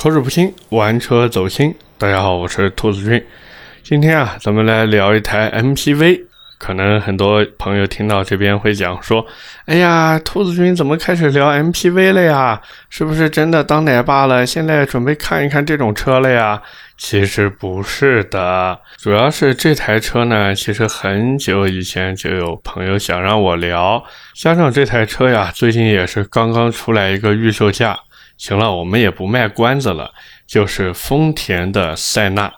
[0.00, 1.74] 口齿不清，玩车走心。
[1.98, 3.20] 大家好，我是兔子君。
[3.82, 6.20] 今天啊，咱们来聊一台 MPV。
[6.56, 9.26] 可能很多朋友听到这边会讲说
[9.66, 12.60] ：“哎呀，兔子君怎么开始聊 MPV 了呀？
[12.88, 14.46] 是不是真的当奶爸了？
[14.46, 16.62] 现在准备看一看这种车了呀？”
[16.96, 24.04] 其实不是的，主要是这台车呢，其实很久以前就有朋友想让我聊，
[24.36, 27.98] 加上这台车呀，最近也是刚刚出来一个预售价。
[28.38, 30.12] 行了，我们也不卖关子了，
[30.46, 32.50] 就是丰田的塞纳。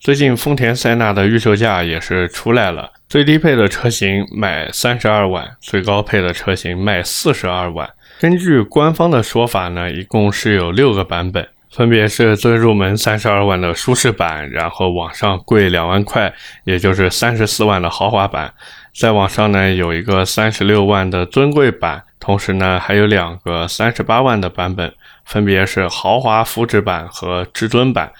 [0.00, 7.88] 最近丰田塞纳的预售价也是出来了，最低配的车型卖三十二万，最高配的车型卖四十二万。
[8.18, 16.32] 根据官方的说法呢，一共是有六个版本，分别是最入门三十二万的舒适版，然后往上贵两万块，
[16.64, 18.52] 也就是三十四万的豪华版。
[18.92, 24.92] 再往上呢，有一个三十六万的尊贵版，同时呢，还有两个三十八万的版本。
[25.24, 28.12] 分别是豪华福祉版和至尊版，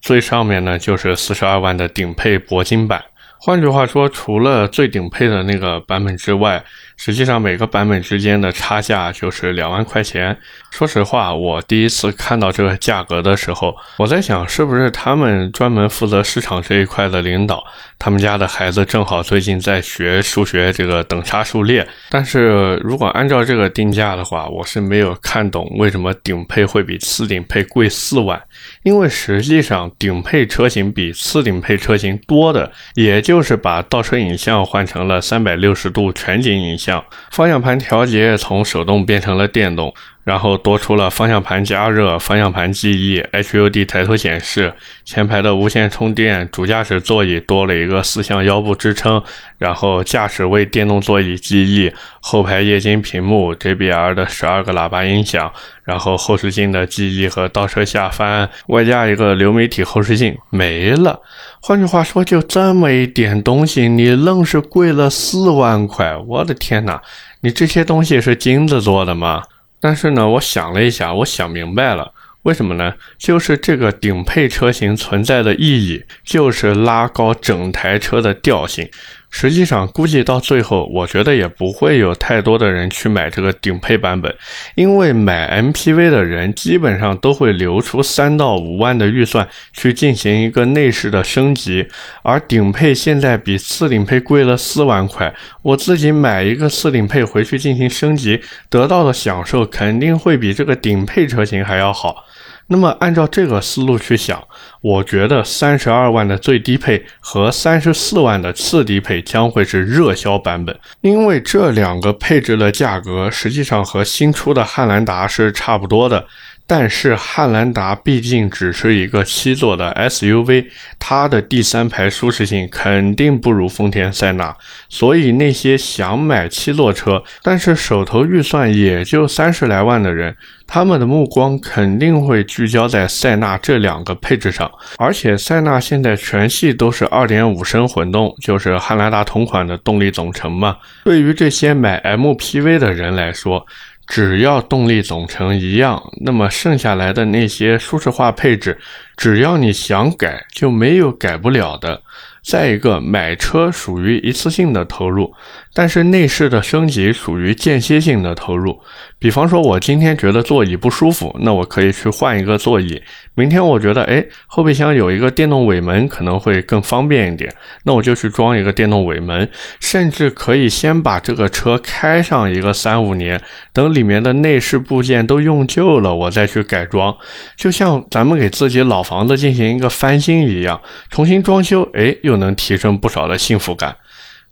[0.00, 3.04] 最上面呢就是四十二万的顶配铂金版。
[3.42, 6.62] 换句话说，除了最顶配的那个版本之外，
[6.98, 10.36] 实际上每个版本之间的差价就是两万块钱。
[10.70, 17.64] 说实话，我第一次看到这个价格的时候，我在想是不是他们专门负责市场这一块的领导，
[17.98, 21.88] 他们家的孩子正好最近在学数学这个等差数列。
[22.10, 28.38] 但是如果按照这个定价的话，我是没有看懂为什么顶配会比次顶配贵四万，
[28.82, 37.04] 因为实际上顶配车型比次顶配车型多的，也就是把倒车影像换成了三百六十度全景影像。
[37.30, 39.94] 方向盘调节从手动变成了电动，
[40.30, 44.72] 然后多出了方向盘加热、方向盘记忆、HUD 抬头显示、
[45.04, 49.20] 前排的无线充电、主驾驶座椅多了一个四向腰部支撑，
[49.58, 61.18] 然后驾驶位电动座椅记忆、后排液晶屏幕、JBL 的十二个喇叭音响，然后后视镜的记忆和倒车下翻，外加一个流媒体后视镜，没了。
[61.60, 66.16] 换句话说，就这么一点东西，你愣是贵了四万块！
[66.28, 67.02] 我的天哪，
[67.40, 69.42] 你这些东西是金子做的吗？
[69.80, 72.94] 但是呢，我想了一下，我想明白了，为什么呢？
[73.18, 78.90] 就是这个顶配车型存在的意义，就是拉高整台车的调性。
[79.30, 84.34] 实际上，估计到最后，我觉得也不会有太多的人去买这个顶配版本，
[84.74, 91.86] 因为买 MPV 的人基本上都会留出三到五万的预算去进行一个内饰的升级，
[92.22, 102.24] 而顶配现在比次顶配贵了四万块，我自己买一个次顶配回去进行升级，得到的享受肯定会比这个顶配车型还要好。
[102.72, 104.40] 那么按照这个思路去想，
[104.80, 116.24] 我觉得三十二万的最低配和三十四万的次低配将会是热销版本，因为这两个配置的价格实际上和新出的汉兰达是差不多的。
[116.70, 120.66] 但是汉兰达毕竟只是一个七座的 SUV，
[121.00, 124.56] 它的第三排舒适性肯定不如丰田塞纳，
[124.88, 134.70] 所以那些想买七座车，但是手头预算也就三十来万的人，他们的目光肯定会聚焦在塞纳这两个配置上。
[134.96, 140.76] 而且塞纳现在全系都是二点五升混动，就是汉兰达同款的动力总成嘛。
[141.02, 143.66] 对于这些买 MPV 的人来说，
[144.10, 148.76] 只要动力总成一样，那么剩下来的那些舒适化配置，
[149.16, 152.02] 只要你想改，就没有改不了的。
[152.42, 155.32] 再一个，买车属于一次性的投入，
[155.72, 158.80] 但是内饰的升级属于间歇性的投入。
[159.20, 163.00] 比方说，我今天觉得座椅不舒服，那我可以去换一个座椅。
[163.40, 167.50] 明天我觉得，哎，后备箱有一个电动尾门可能会更方便一点，
[167.84, 169.48] 那我就去装一个电动尾门。
[169.80, 173.40] 甚至可以先把这个车开上一个三五年，
[173.72, 177.16] 等里面的内饰部件都用旧了，我再去改装。
[177.56, 180.78] 就像咱们给自己老房子进行一个翻新一样，
[181.08, 183.96] 重新装修，哎，又能提升不少的幸福感。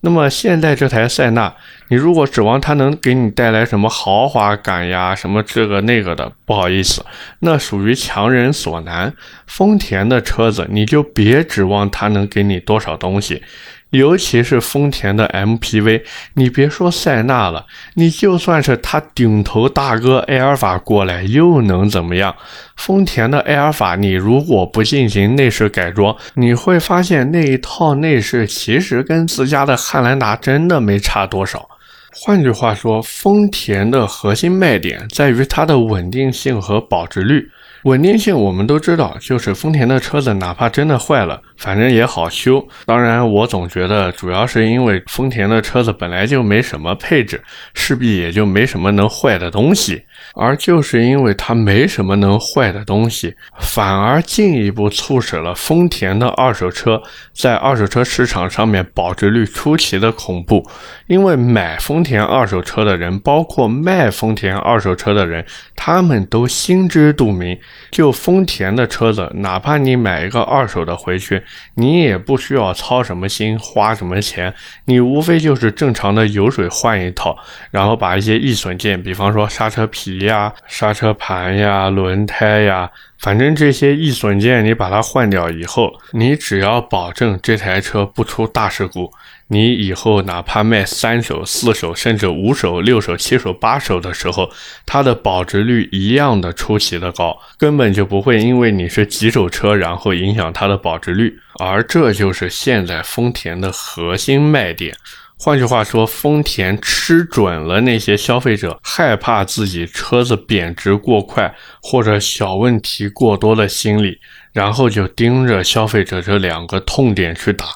[0.01, 1.53] 那么现在这台塞纳，
[1.89, 7.05] 你如果指望它能给你带来什么豪华感呀，什么这个那个的，不好意思，
[7.41, 9.13] 那属于强人所难。
[9.47, 13.43] 丰田的车子，你就别指望它能给你多少东西。
[13.91, 16.03] 尤其是丰田的 MPV，
[16.35, 22.37] 你别说塞纳了，你就算是他顶头大哥埃尔法过来，又能怎么样？
[22.77, 31.69] 丰田的埃尔法，你如果不进行内饰改装，你会发现那一套内饰其实跟自家的汉兰达真的没差多少。
[32.13, 37.49] 换句话说，丰田的核心卖点在于它的稳定性和保值率。
[37.85, 42.67] 稳定性我们都知道，就是丰田的车子哪怕真的坏了，反正也好修。
[42.87, 47.41] 当然，我总觉得主要是因为丰田的车子本来就没什么配置，
[47.75, 50.03] 势必也就没什么能坏的东西。
[50.35, 57.01] 而就是因为它没什么能坏的东西，反而进一步促使了丰田的二手车
[57.33, 60.69] 在二手车市场上面保值率出奇的恐怖。
[61.07, 65.45] 因为买丰田二手车的人，包括卖丰田二手车的人，
[65.77, 67.57] 他们都心知肚明，
[67.91, 71.43] 就丰田的车子，哪怕你买一个二手的回去，
[71.75, 74.53] 你也不需要操什么心，花什么钱，
[74.85, 77.35] 你无非就是正常的油水换一套，
[77.71, 80.19] 然后把一些易损件，比方说刹车皮。
[80.19, 89.13] 呀，刹车盘呀，轮胎呀，反正这些易损件你把它换掉以后，你只要保证这台车不出大事故，
[89.49, 94.49] 你以后哪怕卖三手、四手，甚至五手、六手、七手、八手的时候，
[94.87, 101.41] 它的保值率一样的出奇的高，根本就不会因为你是几手车，然后影响它的保值率。
[101.59, 104.97] 而这就是现在丰田的核心卖点。
[105.41, 114.19] 换句话说，丰田吃准了那些消费者害怕自己车子贬值过快或者小问题过多的心理，
[114.53, 117.67] 然后就盯着消费者这两个痛点去打。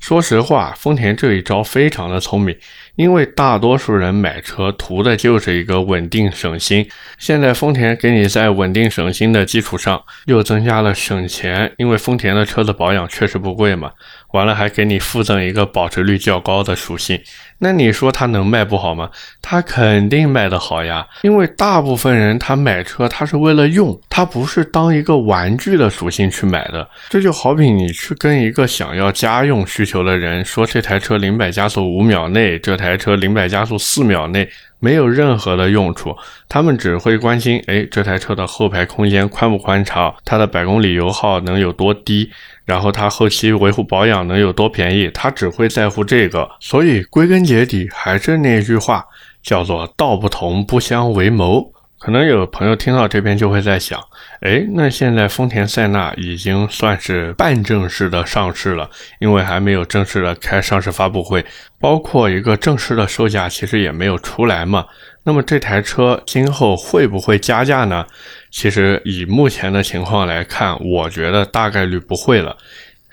[0.00, 2.54] 说实话，丰田这一招非常的聪明。
[2.96, 6.88] 因为大多数人买车图的就是一个稳定省心，
[7.18, 13.90] 现在丰田给你在稳定省心的基础上又增加了省钱，因为丰田的车子保养确实不贵嘛，
[14.32, 17.20] 完了还给你附赠一个保值率较高的属性，
[17.64, 19.10] 那你说它能卖不好吗？
[19.42, 32.84] 它肯定卖得好呀，因为大部分人他买车他是为了用，他不是当一个玩具的属性去买的，这就好比你去跟一个想要家用需求的人说这台车零百加速五秒内，这台。
[32.84, 34.46] 台车零百加速四秒内
[34.84, 36.14] 没有任何的用处，
[36.46, 42.28] 他们只会关心，哎，这台车的后排空间宽不宽敞，它的百公里油耗能有多低，
[42.66, 46.50] 然后它后期维护保养能有多便宜，他只会在乎这个。
[46.60, 49.06] 所以归根结底还是那句话，
[49.42, 51.72] 叫做道不同不相为谋。
[52.04, 53.98] 可能有朋友听到这边就会在想，
[54.40, 58.90] 哎，那现在丰田塞纳已经算是半正式的上市了，
[59.20, 61.42] 因为还没有正式的开上市发布会，
[61.80, 64.84] 包括一个正式的售价其实也没有出来嘛。
[65.24, 68.04] 那么这台车今后会不会加价呢？
[68.50, 72.54] 其实以目前的情况来看，我觉得大概率不会了。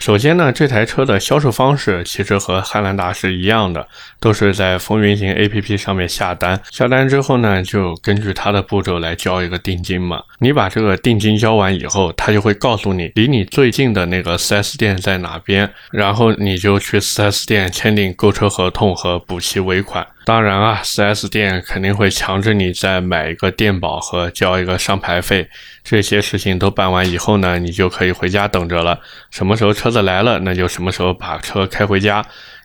[0.02, 3.88] 首先呢，这台车的销售方式其实和汉兰达是一样的，
[4.20, 10.24] 都是在风云行 APP 上面下单，下单之后呢，就根据它的步骤来交一个定金嘛。
[10.40, 20.08] 你把这个定金交完以后，他就会告诉你离你最近的那个 4S 店在哪边，然后你就去 4S 店签订购车合同和补齐尾款。
[20.24, 25.50] 当然啊，4S 店肯定会强制你再买一个电保和交一个上牌费。
[25.84, 29.00] 这些事情都办完以后呢，你就可以回家等着了。
[29.32, 32.24] 什么时候车子来了，那就什么时候把车开回家。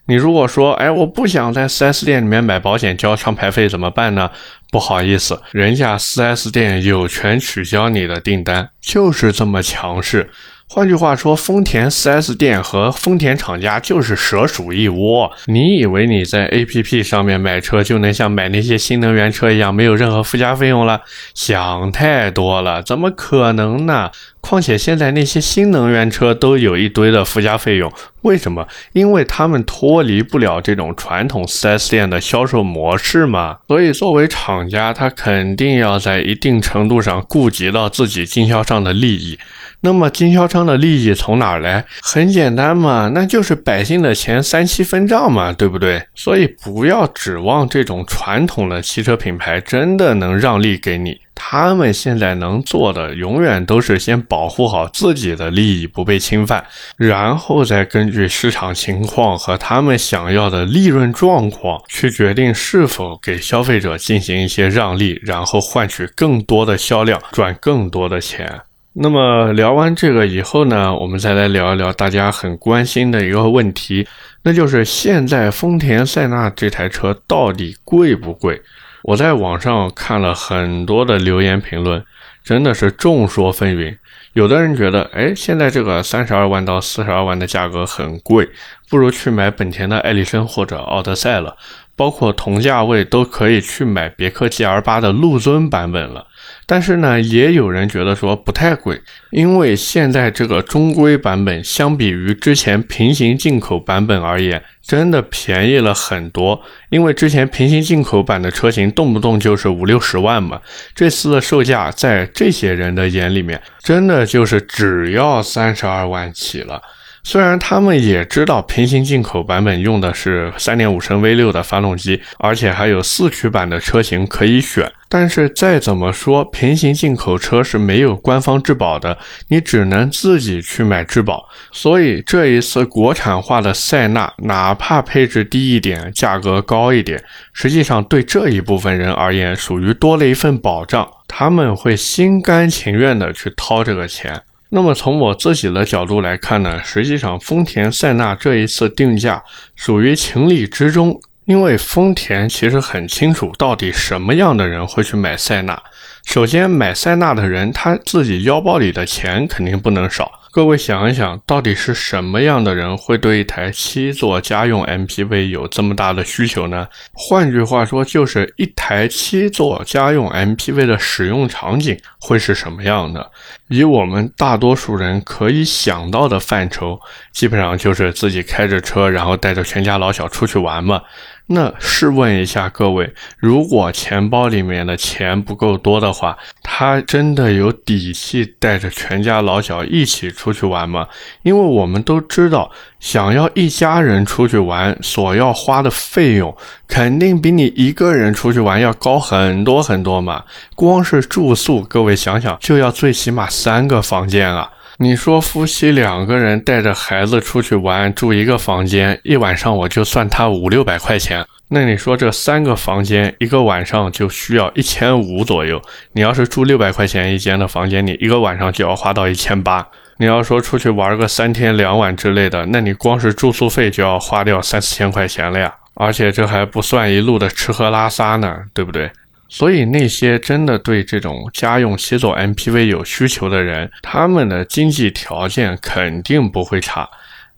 [0.08, 4.31] 你如果说，哎，我不想在 4S 店里面买保险交上牌费怎么办呢？
[4.70, 10.31] 不好意思，人家 4S 店有权取消你的订单，就是这么强势。
[10.69, 15.31] 换句话说，丰田 4S 店和丰田厂家就是蛇鼠一窝。
[15.47, 21.03] 你以为你在 APP 上面买车就能像买那些新能源车一样没有任何附加费用了？
[21.35, 24.11] 想太多了，怎么可能呢？
[24.41, 27.93] 况且现在那些新能源车都有一堆的附加费用，
[28.23, 28.67] 为什么？
[28.93, 33.59] 因为他们脱离不了这种传统 4S 店的销售模式嘛。
[33.69, 39.39] 所以作为厂家，他肯定要在一定程度上顾及到自己经销商的利益。
[39.87, 41.84] 那么经销商的利益从哪儿来？
[42.03, 46.03] 很简单嘛，那就是百姓的钱三七分账嘛，对不对？
[46.13, 51.20] 所以不要指望这种传统的汽车品牌真的能让利给你。
[51.37, 56.65] 他们现在能做的，永远都是先保护好自己的利益不被侵犯，
[56.96, 68.63] 然后再根据市场情况和他们想要的利润状况去决定是否给消费者进行一些让利，然后换取更多的销量，赚更多的钱。
[68.98, 74.08] 那么聊完这个以后呢，我们再来聊一聊大家很关心的一个问题，
[74.43, 78.62] 那就是现在丰田塞纳这台车到底贵不贵？
[79.03, 82.03] 我在网上看了很多的留言评论，
[82.43, 83.98] 真的是众说纷纭。
[84.32, 88.48] 有的人觉得，哎，现在这个三十二万到四十二万的价格很贵，
[88.88, 91.55] 不如去买本田的艾力绅或者奥德赛了。
[91.94, 96.26] 包括同价位都可以去买别克 GL 八的陆尊版本了。
[96.69, 106.61] 但是呢，也有人觉得说不太贵，因为现在这个中规版本相比于之前平行进口版本而言，真的便宜了很多。
[106.91, 110.61] 因为之前平行进口版的车型动不动就是五六十万嘛，
[110.93, 116.82] 这次的售价在这些人的眼里面，真的就是只要三十二万起了。
[117.29, 129.19] 虽然他们也知道平行进口版本用的是三点五升 V 六的发动机，而且还有四驱版的车型可以选，但是再怎么说，平行进口车是没有官方质保的，
[129.49, 131.49] 你只能自己去买质保。
[131.73, 137.21] 所以这一次国产化的塞纳，哪怕配置低一点，价格高一点，
[137.53, 144.41] 实际上对这一部分人而言，属于多了一份保障，他们会心甘情愿的去掏这个钱。
[144.70, 149.43] 那么从我自己的角度来看呢，实际上丰田塞纳这一次定价
[149.75, 155.81] 属于情理之中，因为丰田其实很清楚到底什么样的人会去买塞纳。
[156.27, 160.41] 首先买塞纳的人，他自己腰包里的钱肯定不能少。
[160.51, 166.89] 各位想一想，到底是什么样的人会对一台七座家用 MPV 有这么大的需求呢？
[167.13, 173.31] 换句话说，就是一台七座家用 MPV 的使用场景会是什么样的？
[173.69, 177.01] 以我们大多数人可以想到的范畴，
[177.33, 181.03] 基本上就是自己开着车，然后带着全家老小出去玩嘛。
[181.48, 191.06] 那试问一下各位，如果钱包里面的钱不够多的话，他真的有底气带着全家老小一起出去玩吗？
[191.43, 196.53] 因为我们都知道，想要一家人出去玩，所要花的费用
[196.88, 200.43] 肯定比你一个人出去玩要高很多很多嘛。
[200.74, 204.69] 光是住宿，各位想想，就要最起码三个房间啊。
[204.98, 211.44] 你说夫妻两个人带着孩子出去玩，住一个房间，一晚上我就算他五六百块钱。
[211.69, 215.82] 那你说这三个房间一个晚上就需要一千五左右。
[216.12, 219.86] 你要是住六百块钱一间的房间，你一个晚上就要花到一千八。
[220.17, 225.74] 你要说出去玩个三天两晚之类的，那你光是住宿费就要花掉三四千块钱了呀。
[225.93, 229.10] 而且这还不算一路的吃喝拉撒呢，对不对？
[229.48, 237.08] 所以那些真的对这种家用七座 MPV 有需求的人，他们的经济条件肯定不会差。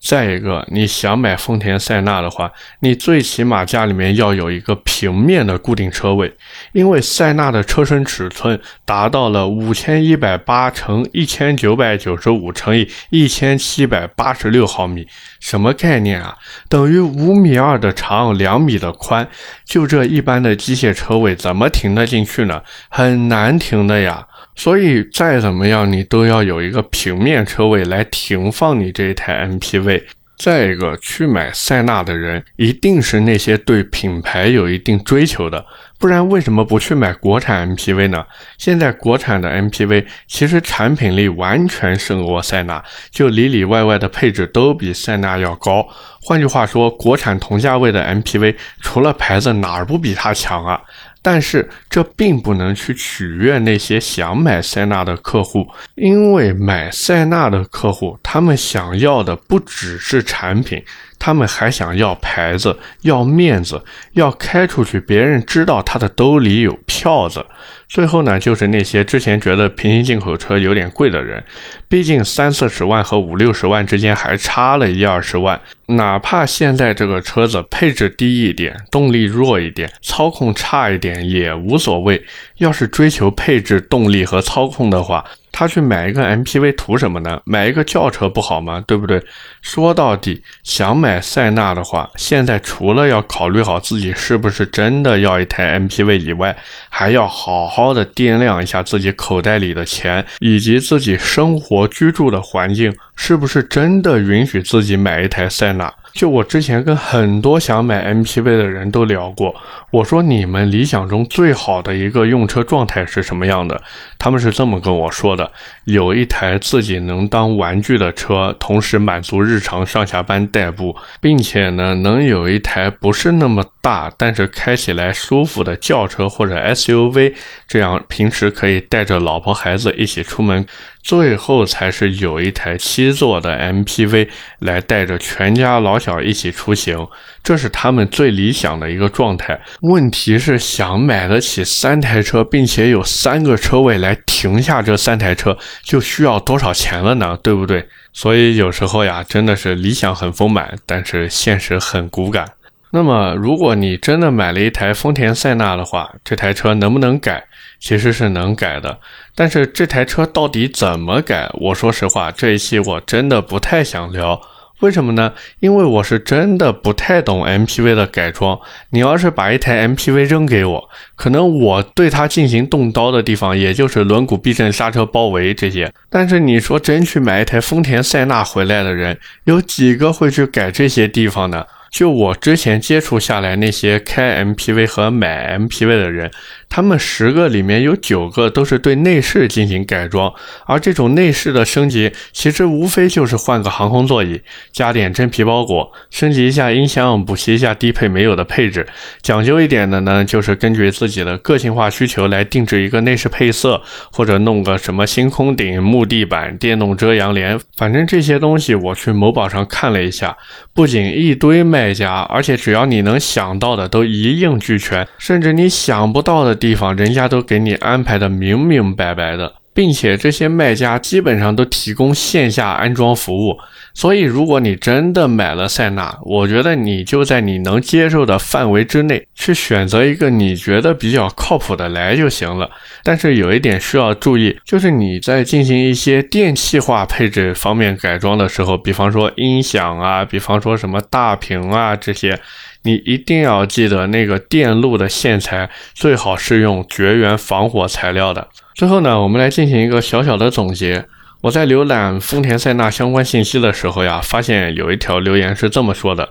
[0.01, 6.33] 再一个，你想买丰田塞纳的话，你最起码家里面要有一个平面的固定车位，
[6.73, 15.09] 因为塞纳的车身尺寸达到了五千一百八乘一千九百九十五乘以一千七百八十六毫米，
[15.41, 16.37] 什么概念啊？
[16.69, 19.29] 等于五米二的长，两米的宽，
[19.65, 22.63] 就这一般的机械车位怎么停得进去呢？
[22.89, 24.28] 很难停的呀。
[24.59, 30.03] 所以再怎么样，你都要有一个平面车位来停放你这一台 MPV。
[30.37, 35.65] 再一个，去买塞纳的人一定是那些对品牌有一定追求的，
[35.99, 38.25] 不然为什么不去买国产 MPV 呢？
[38.57, 45.89] 现在国产的 MPV 其实产品力完全胜过塞纳，就里里外外的配置都比塞纳要高。
[46.21, 50.81] 换句话说，国产同价位的 MPV 除了牌子哪儿不比它强啊？
[51.23, 60.83] 但是这并不能去取悦那些想买塞纳的客户，因为买塞纳的客户，他们想要的不只是产品，
[61.19, 63.83] 他们还想要牌子、要面子、
[64.13, 67.45] 要开出去，别人知道他的兜里有票子。
[67.89, 71.43] 最后呢，就是那些之前觉得平行进口车有点贵的人，
[71.89, 82.23] 毕竟三四十万和五六十万之间还差了一二十万，哪怕现在这个车子配置低一点，动力弱一点，操控差一点也无所谓。
[82.59, 87.41] 要是追求配置、动力和操控的话，他去买一个 MPV 图什么呢？
[87.45, 88.83] 买一个轿车不好吗？
[88.87, 89.23] 对不对？
[89.63, 96.57] 说到底，想买塞纳的话，现在除了要考虑好自己是不是真的要一台 MPV 以外，
[96.89, 105.93] 还要好好的掂量一下自己口袋里的钱，以及自己生活居住的环境是不是真的允许自己买一台塞纳。
[106.19, 109.55] 就我之前跟很多想买 MPV 的人都聊过，
[109.93, 113.81] 我说你们理想中最好的一个用车状态是什么样的？
[114.19, 115.53] 他们是这么跟我说的：
[115.85, 127.35] 有一台自己能当玩具的车，同时满足日常上下班代步，并且呢能有一台不是那么大，但是开起来舒服的轿车或者 SUV，
[127.69, 130.67] 这样平时可以带着老婆孩子一起出门。
[131.09, 137.09] 最后才是有一台七座的 MPV 来带着全家老小一起出行，
[137.43, 139.59] 这是他们最理想的一个状态。
[139.81, 147.39] 问题是想买得起三台车，并且有三个车位来停下这三台车，就需要多少钱了呢？
[147.43, 147.89] 对不对？
[148.13, 152.47] 所以有时候呀，真的是理想很丰满，但是现实很骨感。
[152.91, 157.45] 那么，如果你真的买了一台丰田塞纳的话，这台车能不能改？
[157.79, 158.99] 其实是能改的。
[159.35, 161.51] 但是这台车到底怎么改？
[161.55, 164.41] 我说实话，这一期我真的不太想聊。
[164.81, 165.33] 为什么呢？
[165.59, 168.61] 因为我是真的不太懂 MPV 的改装。
[168.91, 175.93] 你要是把一台 MPV 扔给我，可能我对它进行动刀的地方，也就是轮毂、避震、刹车、包围这些。
[176.09, 181.67] 但是你说真去买一台丰田塞纳回来的人，有几个会去改这些地方呢？
[181.91, 186.31] 就我之前接触下来，那些开 MPV 和买 MPV 的人，
[186.69, 190.33] 他们十个里面有九个都是对内饰进行改装，
[190.67, 198.87] 而这种内饰的升级，其实无非就是换个航空座椅，加点真皮包裹，升级一下音箱，补齐一下低配没有的配置。
[199.23, 203.81] 讲究一点的呢，就是根据自己的个性化需求来定制一个内饰配色，
[204.13, 210.37] 或者弄个什么星空顶、木地板、电动遮阳帘，反正这些东西我去某宝上看了一下，
[210.75, 211.78] 不仅一堆卖。
[211.79, 223.57] 卖家，而且只要你能想到的都一应俱全，甚至你想不到的地方，人家都给你安排的明明白白的，并且这些卖家基本上都提供线下安装服务。
[223.95, 232.69] 所以，如果你真的买了塞纳，我觉得你就在你能接受的范围之内去选择一个你觉得比较靠谱的来就行了。
[233.05, 242.37] 但是有一点需要注意，就是你在进行一些电气化配置方面改装的时候，比方说音响啊，比方说什么大屏啊这些，
[242.83, 248.49] 你一定要记得那个电路的线材最好是用绝缘防火材料的。
[248.79, 251.05] 最后呢，我们来进行一个小小的总结。
[251.41, 256.29] 我在浏览丰田塞纳相关信息的时候呀，发现有一条留言是这么说的：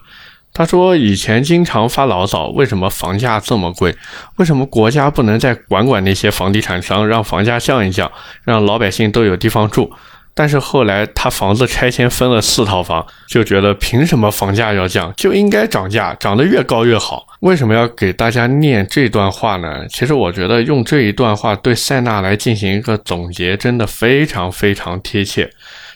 [0.54, 3.94] 他说以前经常发牢骚，为什么房价这么贵？
[4.38, 8.10] 为什么国家不能再管管那些房地产商，让房价降一降，
[8.46, 9.92] 让老百姓都有地方住？
[10.34, 17.27] 但是后来他房子拆迁分了四套房，就觉得凭什么房价要降，就应该涨价，涨得越高越好。
[17.42, 19.86] 为什么要给大家念这段话呢？
[19.90, 25.50] 其实我觉得用这一段话对塞纳来进行一个总结，真的非常非常贴切。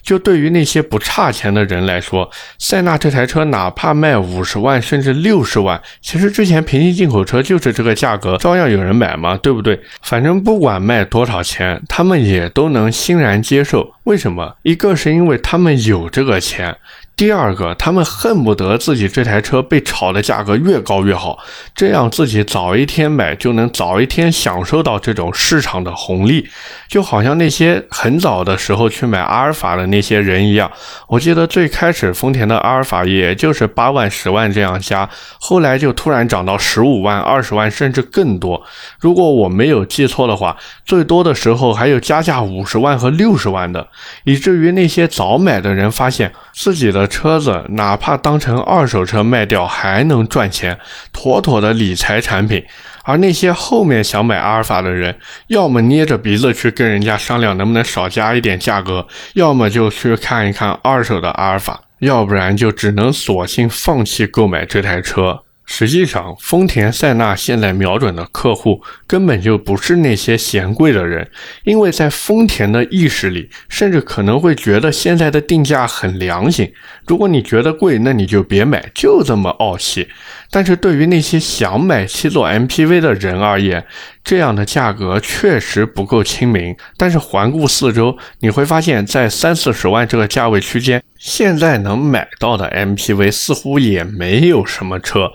[0.03, 9.79] 就对于那些不差钱的人来说，塞纳这台车哪怕卖五十万甚至六十万，其实之前平行进口车就是这个价格，照样有人买嘛，对不对？
[10.01, 13.93] 反正不管卖多少钱，他们也都能欣然接受。
[14.05, 14.55] 为什么？
[14.63, 16.75] 一个是因为他们有这个钱。
[17.15, 21.37] 第二个，他们恨不得自己这台车被炒的价格越高越好，
[21.75, 26.49] 这样自己早一天买就能早一天享受到这种市场的红利，
[26.87, 30.71] 就好像那些很早的时候去买阿尔法的那些人一样。
[31.07, 35.07] 我记得最开始丰田的阿尔法也就是八万、十万这样加，
[35.39, 38.59] 后来就突然涨到十五万、二十万甚至更多。
[38.99, 43.87] 如果我没有记错的话，最多的时候还有加价五十万和六十万的，
[44.23, 47.00] 以至于那些早买的人发现自己的。
[47.01, 50.77] 的车子哪怕当成二手车卖掉还能赚钱，
[51.11, 52.63] 妥妥的理财产品。
[53.03, 65.41] 而那些后面想买阿尔法的人，要么捏着鼻子去跟人家商量能不能少加一点价格，要么就去看一看二手的阿尔法，要不然就只能索性放弃购买这台车。
[65.73, 71.25] 实际上，丰田塞纳现在瞄准的客户根本就不是那些嫌贵的人，
[71.63, 76.69] 因为在丰田的意识里，甚至可能会觉得现在的定价很良心。
[77.07, 80.09] 如果你觉得贵，那你就别买，就这么傲气。
[80.53, 83.85] 但是对于那些想买七座 MPV 的人而言，
[84.25, 86.75] 这样的价格确实不够亲民。
[86.97, 95.31] 但是环顾四周，你会发现在三四十万这个价位区间，现在能买到的 MPV 似乎也没有什么车。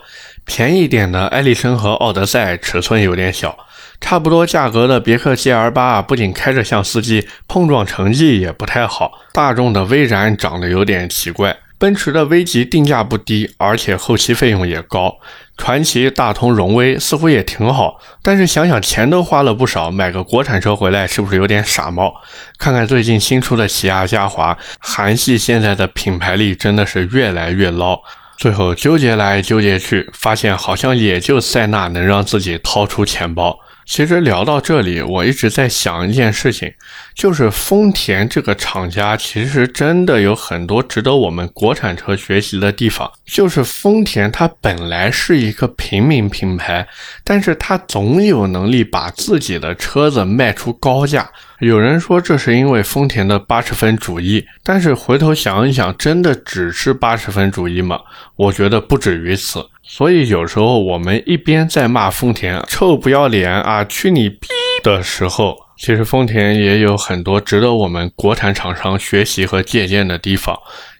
[0.47, 3.55] 便宜点的艾力绅和奥德赛尺寸有点小，
[3.99, 9.11] 差不多价格的别克 GL 八不仅开着像司机，碰撞成绩也不太好。
[9.33, 11.57] 大众的威然长得有点奇怪。
[11.79, 15.17] 奔驰的 V 级定价不低，而且后期费用也高。
[15.57, 22.15] 传祺、大通、荣威似乎也挺好，但是想想钱都花了不少，买个国产车回来是不是有点傻帽？
[22.57, 27.99] 看看最近新出的起亚嘉华，韩系现在的品牌力真的是越来越捞。
[28.37, 33.57] 最后纠结来纠结去，发现好像也就塞纳能让自己掏出钱包。
[33.83, 36.71] 其实聊到这里，我一直在想一件事情，
[37.15, 43.09] 就是丰田这个厂家其实真的有很多值得我们国产车学习的地方。
[43.25, 46.85] 就是丰田它本来是一个平民品牌，
[47.23, 51.31] 但是它总有能力把自己的车子卖出高价。
[51.59, 57.99] 有人说这是因为丰田的八十分主义，但是回头想一想，真的只是八十分主义吗？
[58.35, 59.65] 我觉得不止于此。
[59.81, 64.47] 所以有时候我们一边在骂丰田臭不要脸啊，去你逼
[64.83, 70.55] 的时候，其实丰田也有很多值得我们国产厂商学习和借鉴的地方。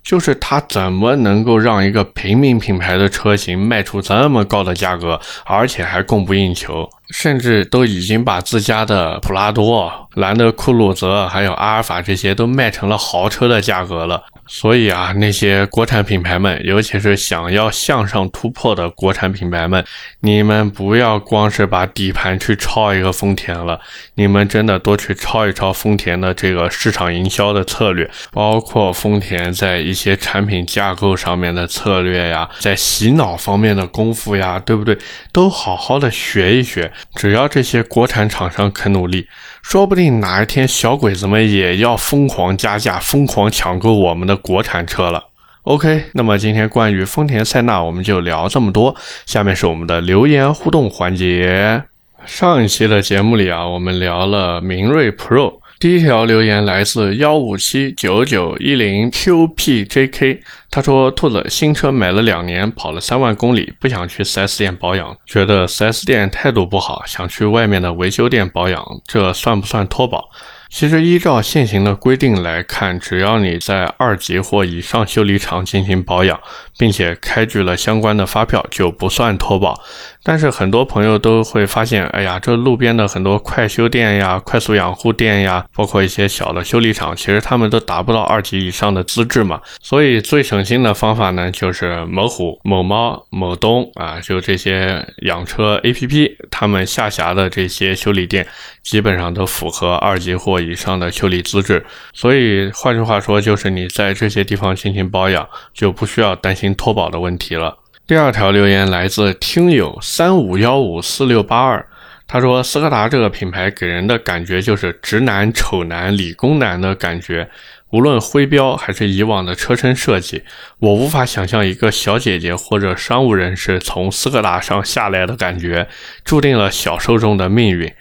[0.07, 14.23] 就是它怎么能够让一个平民品牌的车型卖出这么高的价格，而且还供不应求，甚至都已经把自家的普拉多、兰德酷路泽还有阿尔法这些都卖成了豪车的价格了。
[14.47, 19.83] 所以啊，那些国产品牌们，尤其是想要向上突破的国产品牌们，
[20.21, 23.79] 你们不要光是把底盘去抄一个丰田了，
[24.15, 34.97] 你们真的多去抄一抄丰田的这个市场营销的策略，包括丰田在一些产品架构上面的策略呀，在洗脑方面的功夫呀，对不对？
[35.31, 36.91] 都好好的学一学。
[37.15, 39.27] 只要这些国产厂商肯努力。
[39.69, 45.25] 说不定哪一天小鬼子们也要疯狂加价、疯狂抢购我们的国产车了。
[45.63, 48.95] OK，那么今天关于丰田塞纳我们就聊这么多。
[49.25, 51.83] 下面是我们的留言互动环节。
[52.25, 55.59] 上一期的节目里啊，我们聊了明锐 Pro。
[55.79, 60.39] 第一条留言来自幺五七九九一零 QPJK，
[60.71, 70.31] 他说：“兔子新车买了两年，跑了三万公里，不想去 4S 店保养，觉得 4S 店态度不好，想去外面的维修店保养，这算不算脱保？”
[70.69, 76.37] 其实依照现行的规定来看，只要你在二级或以上修理厂进行保养，
[76.77, 79.81] 并且开具了相关的发票，就不算脱保。
[80.23, 89.61] 但是很多朋友都会发现，哎呀，这路边的很多快修店呀、快速养护店呀，包括一些小的修理厂，其实他们都达不到二级以上的资质嘛。
[89.81, 98.45] 所以最省心的方法呢，就是某虎、某猫、某东啊，就这些养车 APP，他们下辖的这些修理店，
[98.83, 101.85] 基本上都符合二级或以上的修理资质。
[102.13, 107.77] 所以换句话说，就是你在这些地方进行保养，就不需要担心脱保的问题了。
[108.07, 111.85] 第二条留言来自听友三五幺五四六八二，
[112.25, 117.49] 他说：“斯柯达这个品牌给人的感觉就是直男、丑男、理工男的感觉，
[117.89, 120.43] 无论徽标还是以往的车身设计，
[120.79, 125.89] 我无法想象一个小姐姐或者商务人士从斯柯达上下来的感觉，
[126.23, 127.91] 注定了小受众的命运。”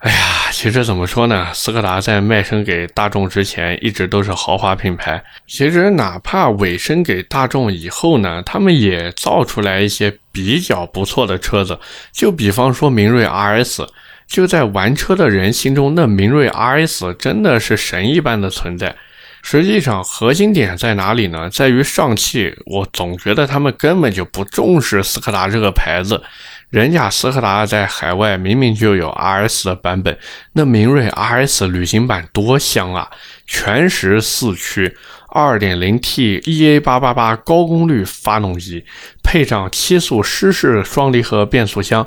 [0.00, 0.18] 哎呀，
[0.50, 1.48] 其实怎么说呢？
[1.52, 5.22] 斯柯达在卖身给大众之前，一直都是豪华品牌。
[5.46, 11.78] 其实哪怕委身给大众以后呢，他们也造出来一些比较不错的车子。
[12.12, 13.86] 就比方说明锐 RS，
[14.26, 18.96] 就在玩车的人心中，那明锐 RS 真的是神一般的存在。
[19.42, 21.50] 实际上，核心点在哪里呢？
[21.50, 22.54] 在于上汽。
[22.64, 26.22] 我总觉得他们根本就不重视斯柯达这个牌子。
[26.70, 30.16] 人家斯柯达在海外明明就有 RS 的版本，
[30.52, 33.10] 那明锐 RS 旅行版多香啊！
[33.44, 34.96] 全时四驱
[35.30, 38.84] ，2.0T EA888 高功率发动机，
[39.24, 42.06] 配上七速湿式双离合变速箱，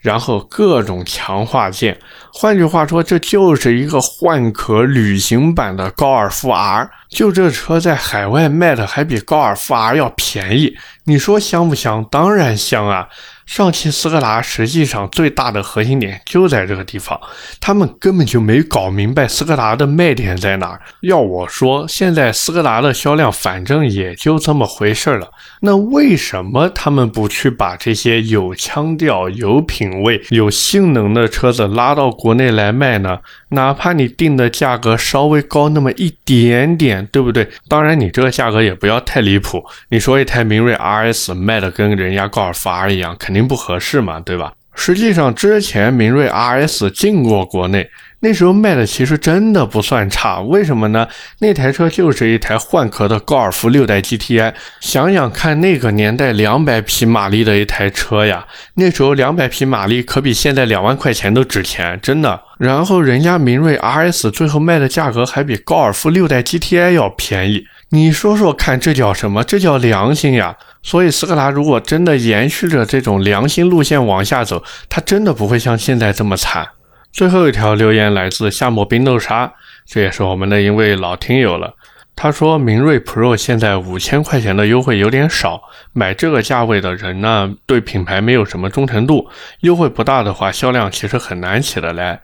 [0.00, 1.96] 然后各种强化件。
[2.32, 6.90] 换句话说，这就是一个换壳旅行版的高尔夫 R。
[7.08, 12.04] 就这车在海外卖的还比高尔夫 R 要便宜，你说香不香？
[12.10, 13.08] 当然香啊！
[13.50, 17.20] 上汽斯柯达实际上最大的核心点就在这个地方，
[17.60, 20.80] 他们根本就没搞明白斯柯达的卖点在哪儿。
[21.00, 25.32] 要我说，现在斯柯达的销量反正也就这么回事了。
[25.62, 33.18] 那为什么他们不去把这些有腔调、有品位、有性能的车子拉到国内来卖呢？
[33.48, 37.50] 哪怕你定的价格稍微高那么一点点，对不对？
[37.66, 39.64] 当然，你这个价格也不要太离谱。
[39.88, 43.39] 你说一台明锐 RS 卖的跟人家高尔夫 R 一样，肯定。
[43.46, 44.52] 不合适嘛，对吧？
[44.72, 50.40] 实际上之前明锐 RS 进过国内，那时候卖的其实真的不算差。
[50.40, 51.06] 为什么呢？
[51.40, 54.54] 那台车就是一台换壳的高尔夫六代 GTI。
[54.78, 62.40] 想想看，那个年代两百匹马力的一台车呀，那时候两百匹马力可比现在两万块钱都值钱，真的。
[62.58, 67.66] 然后人家明锐 RS 最后卖的价格还比高尔夫六代 GTI 要便宜。
[67.90, 69.42] 你说说看，这叫什么？
[69.42, 70.56] 这叫良心呀！
[70.82, 76.68] 所以斯柯达如果真的延续着这种良心路线往下走，它真的不会像现在这么惨。
[77.12, 79.52] 最后一条留言来自夏末冰豆沙，
[79.86, 81.74] 这也是我们的一位老听友了。
[82.16, 85.62] 他说明锐 Pro 现在五千块钱的优惠有点少，
[85.92, 89.28] 买这个价位的人呢，对品牌没有什么忠诚度，
[89.60, 92.20] 优惠不大的话，销量其实很难起得来。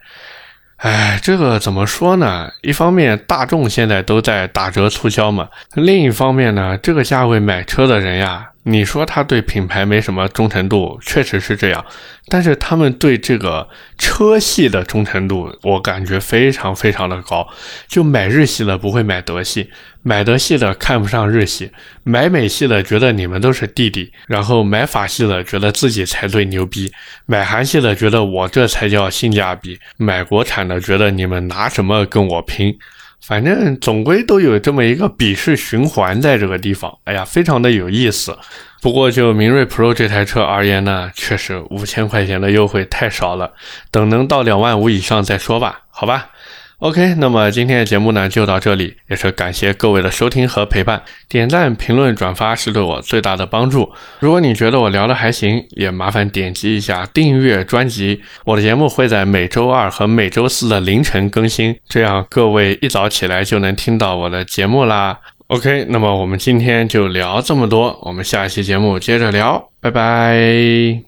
[0.77, 2.49] 哎，这个怎么说呢？
[2.61, 8.49] 一方面，大众现在都在打折促销嘛；另一方面呢，这个价位买车的人呀。
[8.69, 11.85] 你说他对品牌没什么忠诚度，确实是这样，
[12.27, 17.47] 但是他们对这个车系的忠诚度，我感觉非常非常的高。
[17.87, 19.69] 就买日系的不会买德系，
[20.03, 21.71] 买德系的看不上日系，
[22.03, 26.91] 买美系的觉得你们都是弟弟，然后买法系的觉得自己才最牛逼，
[27.25, 32.77] 买韩系的觉得我这才叫性价比，买国产的觉得你们拿什么跟我拼。
[33.21, 38.37] 反正总归都有这么一个鄙视循环在这个地方，哎呀，非常的有意思。
[38.81, 43.53] 不过就明锐 Pro 这台车而言呢，确实五千块钱的优惠太少了，
[43.91, 46.29] 等能到两万五以上再说吧，好吧。
[46.79, 51.01] OK，那么今天的节目呢就到这里，也是感谢各位的收听和陪伴。
[51.27, 53.91] 点赞、评论、转发是对我最大的帮助。
[54.19, 58.21] 如果你觉得我聊的还行，也麻烦点击一下订阅专辑。
[58.45, 65.17] 我的节目会在每周二和每周四的凌晨更新，这样各位一早起来就能听到我的节目啦。
[65.47, 71.06] OK，那么我们今天就聊这么多，我们下期节目接着聊，拜拜。